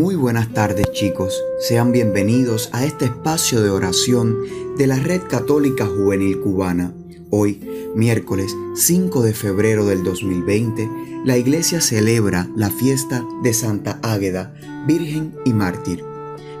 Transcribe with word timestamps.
buenas 0.00 0.52
tardes 0.54 0.90
chicos, 0.92 1.42
sean 1.58 1.92
bienvenidos 1.92 2.70
a 2.72 2.86
este 2.86 3.04
espacio 3.04 3.60
de 3.62 3.68
oración 3.68 4.38
de 4.78 4.86
la 4.86 4.96
Red 4.96 5.22
Católica 5.28 5.84
Juvenil 5.84 6.40
Cubana. 6.40 6.94
Hoy, 7.28 7.60
miércoles 7.94 8.56
5 8.76 9.22
de 9.22 9.34
febrero 9.34 9.84
del 9.84 10.02
2020, 10.02 10.88
la 11.26 11.36
iglesia 11.36 11.82
celebra 11.82 12.48
la 12.56 12.70
fiesta 12.70 13.26
de 13.42 13.52
Santa 13.52 13.98
Águeda, 14.02 14.54
Virgen 14.86 15.34
y 15.44 15.52
Mártir. 15.52 16.02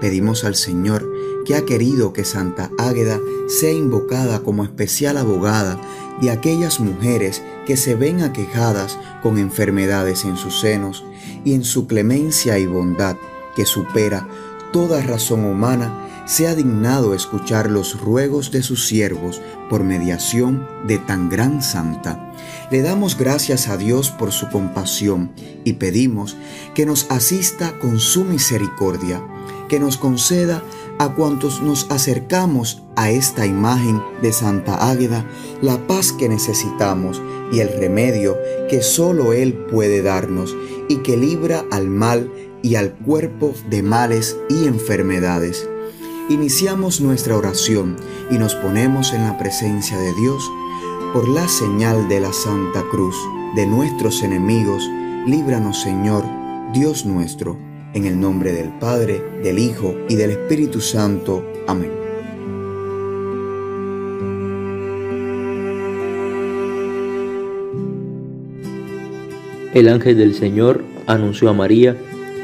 Pedimos 0.00 0.44
al 0.44 0.54
Señor 0.54 1.06
que 1.44 1.56
ha 1.56 1.64
querido 1.66 2.14
que 2.14 2.24
Santa 2.24 2.70
Águeda 2.78 3.20
sea 3.48 3.72
invocada 3.72 4.42
como 4.42 4.64
especial 4.64 5.18
abogada 5.18 5.80
de 6.22 6.30
aquellas 6.30 6.80
mujeres 6.80 7.42
que 7.66 7.76
se 7.76 7.94
ven 7.94 8.22
aquejadas 8.22 8.98
con 9.22 9.38
enfermedades 9.38 10.24
en 10.24 10.36
sus 10.36 10.60
senos 10.60 11.04
y 11.44 11.54
en 11.54 11.64
su 11.64 11.86
clemencia 11.86 12.58
y 12.58 12.66
bondad 12.66 13.16
que 13.56 13.66
supera 13.66 14.28
toda 14.72 15.00
razón 15.02 15.44
humana, 15.44 16.06
se 16.26 16.48
ha 16.48 16.54
dignado 16.54 17.14
escuchar 17.14 17.70
los 17.70 18.00
ruegos 18.00 18.50
de 18.50 18.62
sus 18.62 18.86
siervos 18.86 19.40
por 19.70 19.84
mediación 19.84 20.68
de 20.86 20.98
tan 20.98 21.30
gran 21.30 21.62
santa. 21.62 22.32
Le 22.70 22.82
damos 22.82 23.16
gracias 23.16 23.68
a 23.68 23.76
Dios 23.76 24.10
por 24.10 24.32
su 24.32 24.50
compasión 24.50 25.32
y 25.64 25.74
pedimos 25.74 26.36
que 26.74 26.84
nos 26.84 27.10
asista 27.10 27.78
con 27.78 28.00
su 28.00 28.24
misericordia, 28.24 29.22
que 29.68 29.80
nos 29.80 29.96
conceda 29.96 30.62
a 30.98 31.14
cuantos 31.14 31.62
nos 31.62 31.90
acercamos 31.90 32.82
a 32.96 33.10
esta 33.10 33.46
imagen 33.46 34.02
de 34.22 34.32
Santa 34.32 34.90
Águeda 34.90 35.26
la 35.62 35.86
paz 35.86 36.12
que 36.12 36.28
necesitamos 36.28 37.22
y 37.52 37.60
el 37.60 37.68
remedio 37.68 38.36
que 38.68 38.82
solo 38.82 39.32
Él 39.32 39.54
puede 39.70 40.02
darnos 40.02 40.56
y 40.88 40.96
que 40.98 41.16
libra 41.16 41.64
al 41.70 41.88
mal 41.88 42.30
y 42.66 42.74
al 42.74 42.94
cuerpo 42.94 43.54
de 43.70 43.80
males 43.84 44.36
y 44.48 44.66
enfermedades. 44.66 45.68
Iniciamos 46.28 47.00
nuestra 47.00 47.36
oración 47.36 47.94
y 48.28 48.38
nos 48.38 48.56
ponemos 48.56 49.12
en 49.12 49.22
la 49.22 49.38
presencia 49.38 49.96
de 49.96 50.12
Dios 50.14 50.50
por 51.12 51.28
la 51.28 51.46
señal 51.46 52.08
de 52.08 52.18
la 52.18 52.32
Santa 52.32 52.82
Cruz 52.90 53.14
de 53.54 53.68
nuestros 53.68 54.24
enemigos. 54.24 54.82
Líbranos 55.28 55.80
Señor, 55.80 56.24
Dios 56.72 57.06
nuestro 57.06 57.56
en 57.94 58.04
el 58.04 58.18
nombre 58.18 58.52
del 58.52 58.70
Padre, 58.80 59.22
del 59.44 59.60
Hijo 59.60 59.94
y 60.08 60.16
del 60.16 60.32
Espíritu 60.32 60.80
Santo. 60.80 61.44
Amén. 61.68 61.92
El 69.72 69.88
ángel 69.88 70.16
del 70.16 70.34
Señor 70.34 70.82
anunció 71.06 71.48
a 71.48 71.52
María 71.52 71.96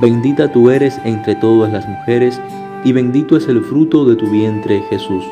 Bendita 0.00 0.52
tú 0.52 0.70
eres 0.70 1.00
entre 1.04 1.34
todas 1.36 1.72
las 1.72 1.88
mujeres, 1.88 2.40
y 2.84 2.92
bendito 2.92 3.36
es 3.36 3.48
el 3.48 3.62
fruto 3.62 4.04
de 4.04 4.16
tu 4.16 4.30
vientre 4.30 4.82
Jesús. 4.90 5.24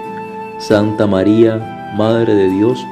Santa 0.58 1.06
María, 1.06 1.92
Madre 1.96 2.34
de 2.34 2.48
Dios, 2.48 2.84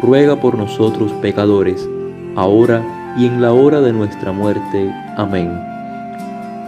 ruega 0.00 0.36
por 0.36 0.56
nosotros 0.56 1.12
pecadores, 1.20 1.88
ahora 2.34 2.82
y 3.18 3.26
en 3.26 3.42
la 3.42 3.52
hora 3.52 3.80
de 3.80 3.92
nuestra 3.92 4.32
muerte. 4.32 4.90
Amén. 5.16 5.52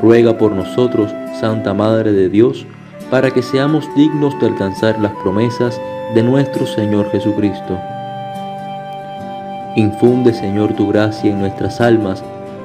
Ruega 0.03 0.37
por 0.37 0.53
nosotros, 0.53 1.11
Santa 1.41 1.73
Madre 1.73 2.13
de 2.13 2.29
Dios, 2.29 2.67
para 3.11 3.31
que 3.31 3.43
seamos 3.43 3.89
dignos 3.97 4.39
de 4.41 4.49
alcanzar 4.49 5.01
las 5.01 5.13
promesas 5.23 5.81
de 6.15 6.23
nuestro 6.23 6.67
Señor 6.67 7.11
Jesucristo. 7.11 7.79
Infunde, 9.77 10.35
Señor, 10.35 10.75
tu 10.75 10.89
gracia 10.89 11.31
en 11.31 11.41
nuestras 11.41 11.81
almas, 11.81 12.23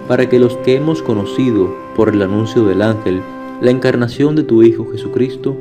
para 0.08 0.30
que 0.30 0.40
los 0.40 0.56
que 0.58 0.76
hemos 0.76 1.02
conocido 1.02 1.74
por 1.96 2.10
el 2.10 2.22
anuncio 2.22 2.66
del 2.66 2.82
ángel 2.82 3.22
la 3.62 3.72
encarnación 3.72 4.36
de 4.36 4.44
tu 4.44 4.64
Hijo 4.64 4.86
Jesucristo, 4.92 5.56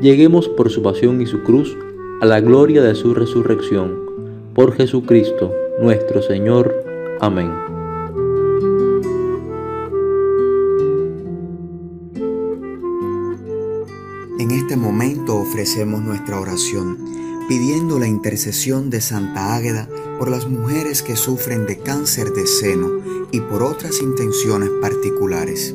lleguemos 0.00 0.48
por 0.48 0.70
su 0.70 0.82
pasión 0.82 1.20
y 1.20 1.26
su 1.26 1.42
cruz 1.42 1.76
a 2.20 2.26
la 2.26 2.40
gloria 2.40 2.82
de 2.82 2.94
su 2.94 3.14
resurrección. 3.14 3.98
Por 4.54 4.74
Jesucristo, 4.74 5.52
nuestro 5.80 6.22
Señor. 6.22 6.74
Amén. 7.20 7.50
En 14.38 14.50
este 14.50 14.76
momento 14.76 15.36
ofrecemos 15.36 16.02
nuestra 16.02 16.40
oración, 16.40 16.98
pidiendo 17.48 17.98
la 17.98 18.06
intercesión 18.06 18.90
de 18.90 19.00
Santa 19.00 19.54
Águeda 19.54 19.88
por 20.18 20.30
las 20.30 20.46
mujeres 20.46 21.02
que 21.02 21.16
sufren 21.16 21.66
de 21.66 21.78
cáncer 21.78 22.32
de 22.32 22.46
seno 22.46 22.90
y 23.30 23.40
por 23.40 23.62
otras 23.62 24.00
intenciones 24.00 24.70
particulares. 24.80 25.74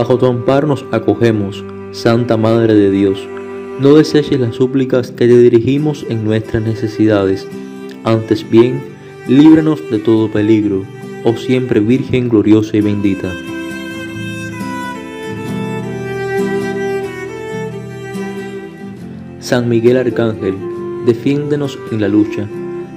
Bajo 0.00 0.16
tu 0.16 0.24
amparo 0.24 0.66
nos 0.66 0.86
acogemos, 0.92 1.62
Santa 1.92 2.38
Madre 2.38 2.72
de 2.72 2.90
Dios. 2.90 3.18
No 3.80 3.96
deseches 3.96 4.40
las 4.40 4.54
súplicas 4.54 5.10
que 5.10 5.28
te 5.28 5.36
dirigimos 5.36 6.06
en 6.08 6.24
nuestras 6.24 6.62
necesidades. 6.62 7.46
Antes 8.02 8.48
bien, 8.48 8.80
líbranos 9.28 9.78
de 9.90 9.98
todo 9.98 10.30
peligro, 10.30 10.84
oh 11.22 11.36
siempre 11.36 11.80
Virgen 11.80 12.30
gloriosa 12.30 12.78
y 12.78 12.80
bendita. 12.80 13.30
San 19.40 19.68
Miguel 19.68 19.98
Arcángel, 19.98 20.54
defiéndenos 21.04 21.78
en 21.92 22.00
la 22.00 22.08
lucha. 22.08 22.48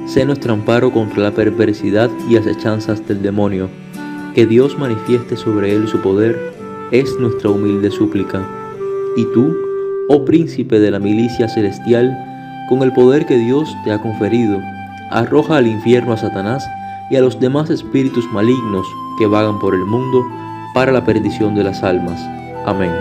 Sé 0.06 0.24
nuestro 0.24 0.54
amparo 0.54 0.94
contra 0.94 1.22
la 1.22 1.32
perversidad 1.32 2.10
y 2.30 2.38
acechanzas 2.38 3.06
del 3.06 3.22
demonio. 3.22 3.68
Que 4.34 4.46
Dios 4.46 4.80
manifieste 4.80 5.36
sobre 5.36 5.76
él 5.76 5.90
su 5.90 6.00
poder 6.00 6.63
es 6.94 7.20
nuestra 7.20 7.50
humilde 7.50 7.90
súplica. 7.90 8.48
Y 9.18 9.26
tú, 9.34 9.58
oh 10.10 10.24
príncipe 10.24 10.80
de 10.80 10.92
la 10.92 11.00
milicia 11.00 11.50
celestial, 11.50 12.16
con 12.70 12.84
el 12.84 12.94
poder 12.94 13.26
que 13.26 13.36
Dios 13.36 13.76
te 13.84 13.92
ha 13.92 14.00
conferido, 14.00 14.62
arroja 15.10 15.58
al 15.58 15.66
infierno 15.66 16.14
a 16.14 16.18
Satanás 16.18 16.64
y 17.10 17.16
a 17.16 17.22
los 17.22 17.40
demás 17.40 17.72
espíritus 17.72 18.32
malignos 18.32 18.86
que 19.18 19.26
vagan 19.26 19.60
por 19.60 19.74
el 19.74 19.84
mundo 19.86 20.24
para 20.76 20.92
la 20.92 21.04
perdición 21.04 21.56
de 21.56 21.64
las 21.64 21.82
almas. 21.82 22.22
Amén. 22.66 22.92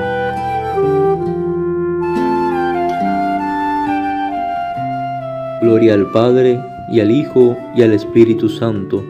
Gloria 5.60 5.94
al 5.94 6.10
Padre, 6.12 6.58
y 6.90 7.00
al 7.00 7.10
Hijo, 7.10 7.56
y 7.76 7.82
al 7.82 7.92
Espíritu 7.92 8.48
Santo, 8.48 9.04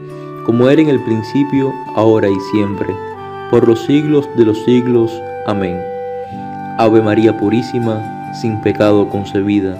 como 0.44 0.69
era 0.69 0.82
en 0.82 0.88
el 0.88 1.02
principio, 1.05 1.73
ahora 1.94 2.29
y 2.29 2.38
siempre, 2.50 2.93
por 3.53 3.69
los 3.69 3.81
siglos 3.85 4.27
de 4.35 4.47
los 4.47 4.65
siglos. 4.65 5.13
Amén. 5.47 5.79
Ave 6.79 7.03
María 7.03 7.37
Purísima, 7.37 8.33
sin 8.41 8.59
pecado 8.63 9.11
concebida. 9.11 9.77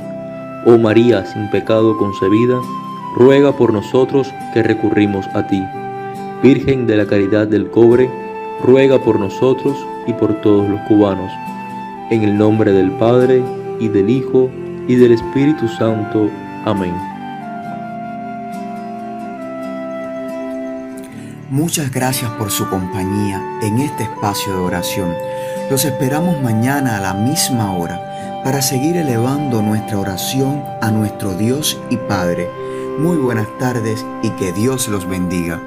Oh 0.67 0.77
María, 0.77 1.25
sin 1.25 1.49
pecado 1.49 1.97
concebida, 1.97 2.61
ruega 3.17 3.57
por 3.57 3.73
nosotros 3.73 4.29
que 4.53 4.63
recurrimos 4.63 5.27
a 5.33 5.47
ti. 5.47 5.65
Virgen 6.43 6.87
de 6.87 6.97
la 6.97 7.07
Caridad 7.07 7.47
del 7.47 7.71
Cobre, 7.71 8.11
ruega 8.63 8.99
por 8.99 9.19
nosotros 9.19 9.75
y 10.07 10.13
por 10.13 10.35
todos 10.43 10.69
los 10.69 10.81
cubanos. 10.83 11.33
En 12.11 12.25
el 12.25 12.37
nombre 12.37 12.73
del 12.73 12.91
Padre, 12.91 13.43
y 13.81 13.89
del 13.89 14.11
Hijo, 14.11 14.51
y 14.87 14.97
del 14.97 15.13
Espíritu 15.13 15.67
Santo. 15.69 16.29
Amén. 16.67 17.12
Muchas 21.53 21.91
gracias 21.91 22.31
por 22.31 22.51
su 22.51 22.67
compañía 22.71 23.59
en 23.61 23.79
este 23.79 24.05
espacio 24.05 24.55
de 24.55 24.59
oración. 24.61 25.15
Los 25.71 25.85
esperamos 25.85 26.41
mañana 26.41 26.97
a 26.97 27.01
la 27.01 27.13
misma 27.13 27.77
hora 27.77 28.41
para 28.43 28.63
seguir 28.63 28.97
elevando 28.97 29.61
nuestra 29.61 29.99
oración 29.99 30.65
a 30.81 30.91
nuestro 30.91 31.35
Dios 31.35 31.79
y 31.91 31.99
Padre. 31.99 32.49
Muy 32.99 33.19
buenas 33.19 33.49
tardes 33.59 34.03
y 34.23 34.31
que 34.31 34.55
Dios 34.55 34.89
los 34.89 35.07
bendiga. 35.07 35.61